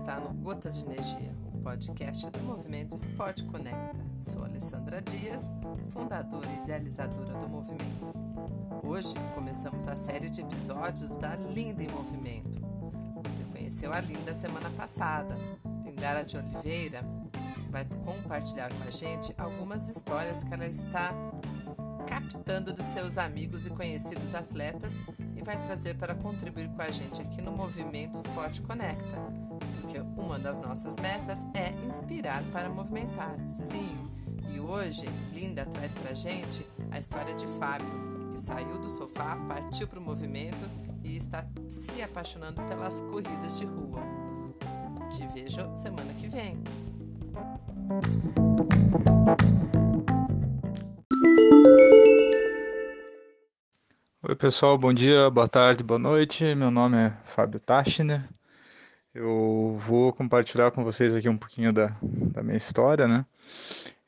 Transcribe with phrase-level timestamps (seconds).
[0.00, 3.94] está no Gotas de Energia, o podcast do movimento Esporte Conecta.
[4.18, 5.54] Sou Alessandra Dias,
[5.90, 8.12] fundadora e idealizadora do movimento.
[8.82, 12.60] Hoje começamos a série de episódios da Linda em Movimento.
[13.22, 15.38] Você conheceu a Linda semana passada.
[15.84, 17.00] Lindara de Oliveira
[17.70, 21.14] vai compartilhar com a gente algumas histórias que ela está
[22.08, 25.00] captando dos seus amigos e conhecidos atletas
[25.36, 29.53] e vai trazer para contribuir com a gente aqui no Movimento Esporte Conecta.
[29.84, 33.36] Porque uma das nossas metas é inspirar para movimentar.
[33.50, 33.94] Sim,
[34.48, 37.86] e hoje Linda traz para gente a história de Fábio,
[38.30, 40.64] que saiu do sofá, partiu para o movimento
[41.04, 44.00] e está se apaixonando pelas corridas de rua.
[45.10, 46.62] Te vejo semana que vem.
[54.26, 56.54] Oi, pessoal, bom dia, boa tarde, boa noite.
[56.54, 58.26] Meu nome é Fábio Tachner.
[59.14, 63.24] Eu vou compartilhar com vocês aqui um pouquinho da, da minha história, né?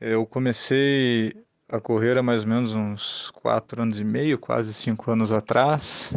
[0.00, 1.34] Eu comecei
[1.68, 6.16] a correr há mais ou menos uns quatro anos e meio, quase cinco anos atrás.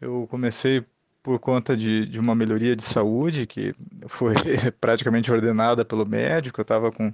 [0.00, 0.86] Eu comecei
[1.24, 3.74] por conta de, de uma melhoria de saúde que
[4.06, 4.34] foi
[4.80, 6.60] praticamente ordenada pelo médico.
[6.60, 7.12] Eu estava com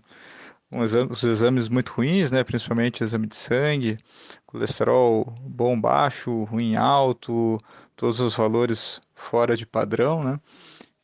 [0.70, 2.44] os exames muito ruins, né?
[2.44, 3.96] Principalmente exame de sangue,
[4.44, 7.58] colesterol bom baixo, ruim alto,
[7.96, 10.38] todos os valores fora de padrão, né?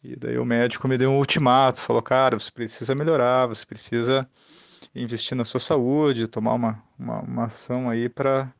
[0.02, 4.28] E daí o médico me deu um ultimato, falou, cara, você precisa melhorar, você precisa
[4.94, 8.52] investir na sua saúde, tomar uma, uma, uma ação aí para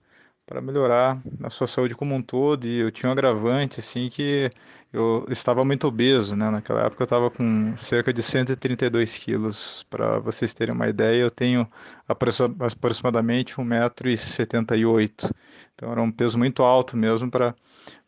[0.47, 2.67] para melhorar a sua saúde como um todo.
[2.67, 4.51] E eu tinha um agravante, assim, que
[4.93, 6.51] eu estava muito obeso, né?
[6.51, 9.85] Naquela época eu estava com cerca de 132 quilos.
[9.89, 11.67] Para vocês terem uma ideia, eu tenho
[12.07, 15.31] aproximadamente 1,78m.
[15.75, 17.55] Então era um peso muito alto mesmo para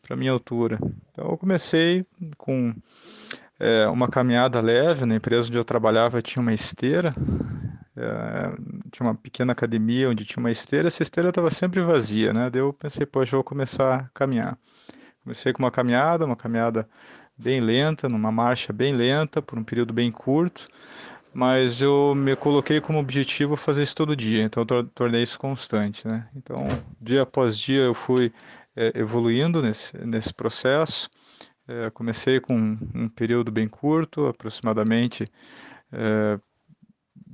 [0.09, 0.79] a minha altura.
[1.11, 2.05] Então eu comecei
[2.37, 2.73] com
[3.59, 5.05] é, uma caminhada leve.
[5.05, 7.13] Na empresa onde eu trabalhava tinha uma esteira.
[7.97, 8.53] É,
[8.91, 12.49] tinha uma pequena academia onde tinha uma esteira, essa esteira estava sempre vazia, né?
[12.49, 14.57] Daí eu pensei, poxa, eu vou começar a caminhar.
[15.23, 16.87] Comecei com uma caminhada, uma caminhada
[17.37, 20.67] bem lenta, numa marcha bem lenta, por um período bem curto,
[21.33, 26.07] mas eu me coloquei como objetivo fazer isso todo dia, então eu tornei isso constante,
[26.07, 26.27] né?
[26.35, 26.67] Então,
[27.01, 28.31] dia após dia eu fui
[28.75, 31.09] é, evoluindo nesse, nesse processo.
[31.67, 35.27] É, comecei com um período bem curto, aproximadamente
[35.91, 36.39] é,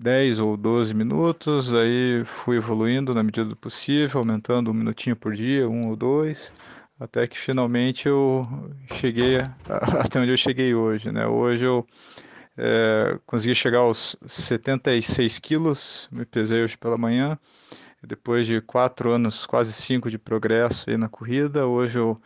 [0.02, 5.34] 10 ou 12 minutos, aí fui evoluindo na medida do possível, aumentando um minutinho por
[5.34, 6.52] dia, um ou dois,
[7.00, 8.48] até que finalmente eu
[8.96, 9.38] cheguei
[10.04, 11.28] até onde eu cheguei hoje, né?
[11.28, 11.86] Hoje eu
[12.58, 17.38] é, consegui chegar aos 76 quilos, me pesei hoje pela manhã,
[18.02, 22.20] depois de quatro anos, quase cinco de progresso aí na corrida, hoje eu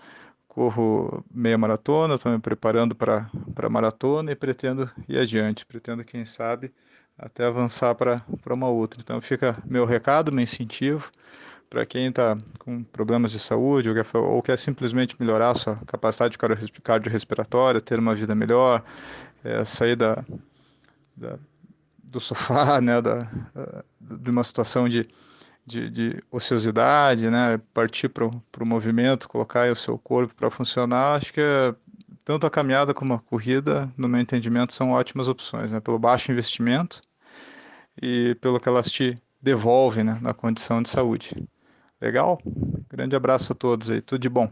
[0.56, 6.24] corro meia maratona, estou me preparando para a maratona e pretendo ir adiante, pretendo, quem
[6.24, 6.74] sabe,
[7.18, 9.02] até avançar para uma outra.
[9.02, 11.12] Então fica meu recado, meu incentivo
[11.70, 15.76] para quem está com problemas de saúde ou quer, ou quer, simplesmente melhorar a sua
[15.86, 18.82] capacidade cardiorrespiratória, ter uma vida melhor,
[19.44, 20.24] é, sair da,
[21.18, 21.38] da,
[22.02, 23.28] do sofá, né, da,
[24.00, 25.06] de uma situação de,
[25.66, 31.34] de, de ociosidade, né, partir para o movimento, colocar o seu corpo para funcionar, acho
[31.34, 31.74] que é,
[32.26, 35.80] tanto a caminhada como a corrida, no meu entendimento, são ótimas opções, né?
[35.80, 37.02] pelo baixo investimento
[38.02, 40.18] e pelo que elas te devolvem né?
[40.22, 41.36] na condição de saúde.
[42.02, 42.40] Legal?
[42.90, 44.50] Grande abraço a todos aí, tudo de bom.